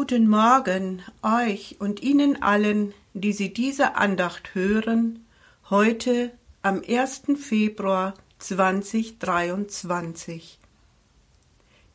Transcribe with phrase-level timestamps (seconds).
[0.00, 5.26] Guten Morgen euch und Ihnen allen, die Sie diese Andacht hören,
[5.70, 6.30] heute
[6.62, 7.22] am 1.
[7.36, 10.56] Februar 2023.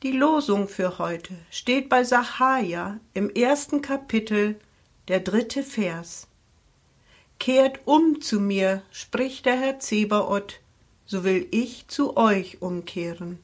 [0.03, 4.59] Die Losung für heute steht bei Sacharja im ersten Kapitel,
[5.07, 6.27] der dritte Vers.
[7.39, 10.59] Kehrt um zu mir, spricht der Herr Zebaoth,
[11.05, 13.39] so will ich zu euch umkehren.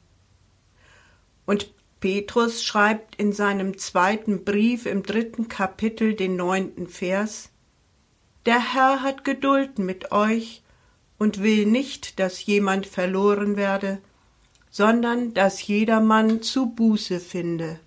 [1.46, 1.70] Und
[2.00, 7.50] Petrus schreibt in seinem zweiten Brief im dritten Kapitel den neunten Vers
[8.46, 10.62] Der Herr hat Geduld mit euch
[11.18, 13.98] und will nicht, dass jemand verloren werde,
[14.70, 17.78] sondern dass jedermann zu Buße finde.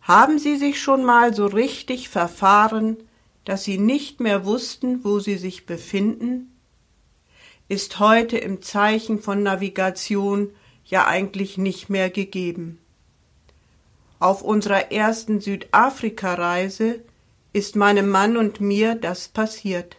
[0.00, 2.96] Haben Sie sich schon mal so richtig verfahren,
[3.44, 6.54] dass Sie nicht mehr wussten, wo Sie sich befinden?
[7.68, 10.48] Ist heute im Zeichen von Navigation
[10.90, 12.78] ja eigentlich nicht mehr gegeben.
[14.18, 17.00] Auf unserer ersten Südafrika-Reise
[17.52, 19.96] ist meinem Mann und mir das passiert.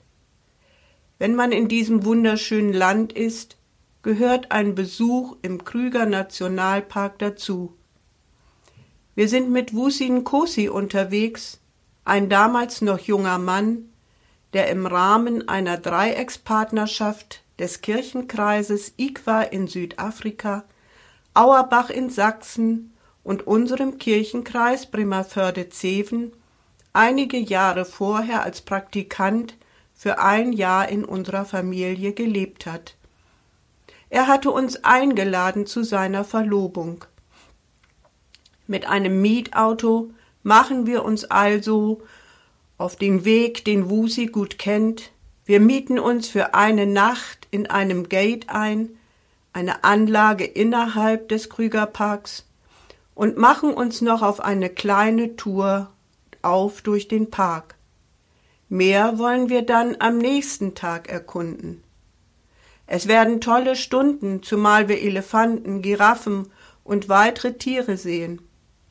[1.17, 3.55] Wenn man in diesem wunderschönen Land ist,
[4.03, 7.73] gehört ein Besuch im Krüger Nationalpark dazu.
[9.15, 11.59] Wir sind mit Wusin Kosi unterwegs,
[12.05, 13.89] ein damals noch junger Mann,
[14.53, 20.63] der im Rahmen einer Dreieckspartnerschaft des Kirchenkreises Ikwa in Südafrika
[21.33, 26.33] Auerbach in Sachsen und unserem Kirchenkreis Bremerförde-Zeven
[26.93, 29.55] einige Jahre vorher als Praktikant
[29.95, 32.95] für ein Jahr in unserer Familie gelebt hat.
[34.09, 37.05] Er hatte uns eingeladen zu seiner Verlobung.
[38.65, 40.09] Mit einem Mietauto
[40.41, 42.01] machen wir uns also
[42.77, 45.11] auf den Weg, den Wusi gut kennt.
[45.45, 48.89] Wir mieten uns für eine Nacht in einem Gate ein,
[49.53, 52.45] eine Anlage innerhalb des Krügerparks
[53.15, 55.89] und machen uns noch auf eine kleine Tour
[56.41, 57.75] auf durch den Park.
[58.69, 61.83] Mehr wollen wir dann am nächsten Tag erkunden.
[62.85, 66.51] Es werden tolle Stunden, zumal wir Elefanten, Giraffen
[66.83, 68.41] und weitere Tiere sehen.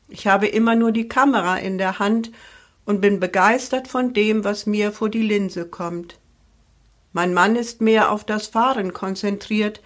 [0.07, 2.31] Ich habe immer nur die Kamera in der Hand
[2.85, 6.17] und bin begeistert von dem, was mir vor die Linse kommt.
[7.13, 9.81] Mein Mann ist mehr auf das Fahren konzentriert,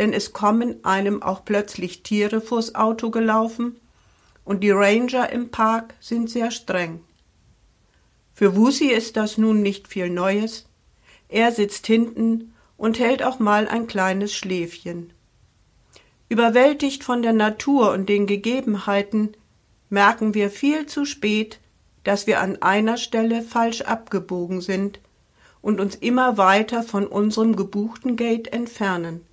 [0.00, 3.76] denn es kommen einem auch plötzlich Tiere vors Auto gelaufen
[4.46, 7.00] und die Ranger im Park sind sehr streng.
[8.34, 10.64] Für Wusi ist das nun nicht viel Neues.
[11.28, 15.12] Er sitzt hinten und hält auch mal ein kleines Schläfchen.
[16.30, 19.34] Überwältigt von der Natur und den Gegebenheiten
[19.90, 21.58] merken wir viel zu spät,
[22.04, 24.98] dass wir an einer Stelle falsch abgebogen sind
[25.60, 29.26] und uns immer weiter von unserem gebuchten Gate entfernen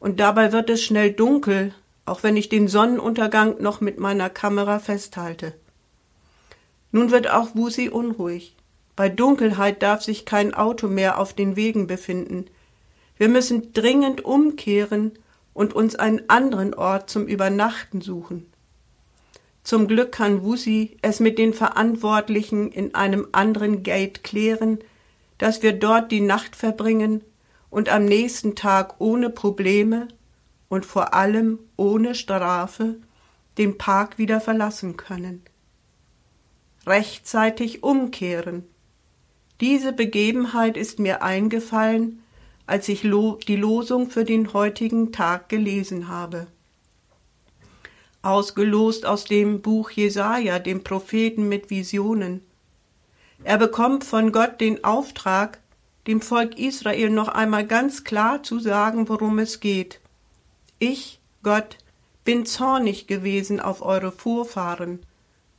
[0.00, 1.74] und dabei wird es schnell dunkel,
[2.06, 5.52] auch wenn ich den Sonnenuntergang noch mit meiner Kamera festhalte.
[6.90, 8.56] Nun wird auch Wusi unruhig.
[8.96, 12.46] Bei Dunkelheit darf sich kein Auto mehr auf den Wegen befinden.
[13.16, 15.12] Wir müssen dringend umkehren
[15.54, 18.46] und uns einen anderen Ort zum Übernachten suchen.
[19.62, 24.78] Zum Glück kann Wusi es mit den Verantwortlichen in einem anderen Gate klären,
[25.38, 27.22] dass wir dort die Nacht verbringen
[27.70, 30.08] und am nächsten Tag ohne Probleme
[30.68, 32.96] und vor allem ohne Strafe
[33.58, 35.42] den Park wieder verlassen können.
[36.86, 38.64] Rechtzeitig umkehren.
[39.60, 42.22] Diese Begebenheit ist mir eingefallen,
[42.66, 46.46] als ich die Losung für den heutigen Tag gelesen habe.
[48.22, 52.42] Ausgelost aus dem Buch Jesaja, dem Propheten mit Visionen.
[53.44, 55.58] Er bekommt von Gott den Auftrag,
[56.10, 60.00] dem Volk Israel noch einmal ganz klar zu sagen, worum es geht.
[60.80, 61.76] Ich, Gott,
[62.24, 64.98] bin zornig gewesen auf eure Vorfahren.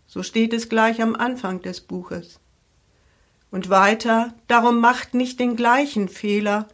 [0.07, 2.37] So steht es gleich am Anfang des Buches.
[3.49, 6.67] Und weiter, darum macht nicht den gleichen Fehler,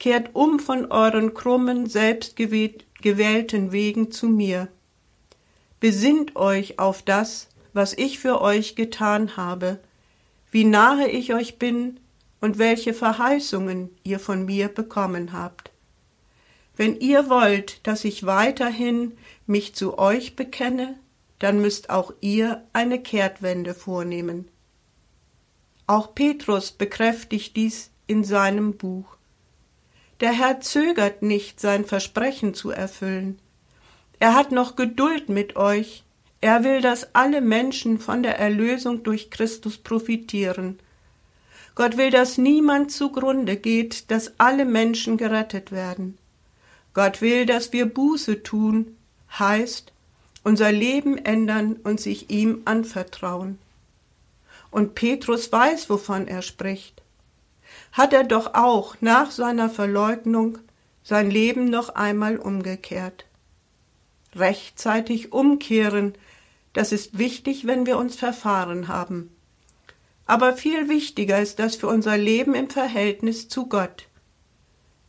[0.00, 4.66] kehrt um von euren krummen, selbstgewählten Wegen zu mir.
[5.78, 9.78] Besinnt euch auf das, was ich für euch getan habe,
[10.50, 12.00] wie nahe ich euch bin,
[12.44, 15.70] und welche Verheißungen ihr von mir bekommen habt.
[16.76, 19.12] Wenn ihr wollt, dass ich weiterhin
[19.46, 20.94] mich zu euch bekenne,
[21.38, 24.46] dann müsst auch ihr eine Kehrtwende vornehmen.
[25.86, 29.16] Auch Petrus bekräftigt dies in seinem Buch.
[30.20, 33.38] Der Herr zögert nicht, sein Versprechen zu erfüllen.
[34.18, 36.04] Er hat noch Geduld mit euch.
[36.42, 40.78] Er will, dass alle Menschen von der Erlösung durch Christus profitieren
[41.74, 46.18] Gott will, dass niemand zugrunde geht, dass alle Menschen gerettet werden.
[46.92, 48.96] Gott will, dass wir Buße tun,
[49.38, 49.92] heißt,
[50.44, 53.58] unser Leben ändern und sich ihm anvertrauen.
[54.70, 57.02] Und Petrus weiß, wovon er spricht.
[57.92, 60.58] Hat er doch auch nach seiner Verleugnung
[61.02, 63.24] sein Leben noch einmal umgekehrt.
[64.34, 66.14] Rechtzeitig umkehren,
[66.72, 69.30] das ist wichtig, wenn wir uns verfahren haben.
[70.26, 74.06] Aber viel wichtiger ist das für unser Leben im Verhältnis zu Gott.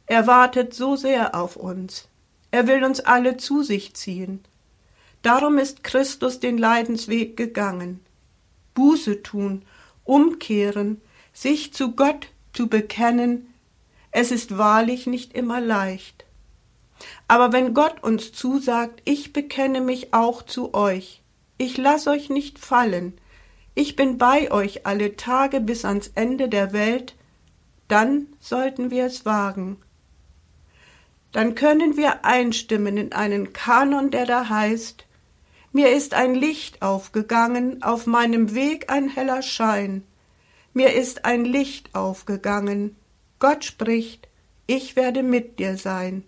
[0.08, 2.08] Er wartet so sehr auf uns.
[2.52, 4.44] Er will uns alle zu sich ziehen.
[5.22, 8.00] Darum ist Christus den Leidensweg gegangen.
[8.76, 9.64] Buße tun,
[10.04, 11.02] umkehren,
[11.34, 13.54] sich zu Gott zu bekennen,
[14.12, 16.24] es ist wahrlich nicht immer leicht.
[17.28, 21.22] Aber wenn Gott uns zusagt, ich bekenne mich auch zu euch,
[21.58, 23.18] ich lass euch nicht fallen,
[23.76, 27.14] ich bin bei euch alle Tage bis ans Ende der Welt,
[27.90, 29.78] dann sollten wir es wagen.
[31.34, 35.04] Dann können wir einstimmen in einen Kanon, der da heißt,
[35.74, 40.04] mir ist ein Licht aufgegangen, auf meinem Weg ein heller Schein,
[40.74, 42.96] mir ist ein Licht aufgegangen,
[43.40, 44.30] Gott spricht,
[44.68, 46.24] ich werde mit dir sein.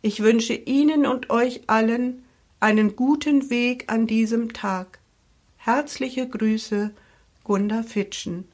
[0.00, 2.24] Ich wünsche Ihnen und euch allen
[2.60, 4.98] einen guten Weg an diesem Tag.
[5.66, 6.90] Herzliche Grüße,
[7.42, 8.44] Gunda Fitschen.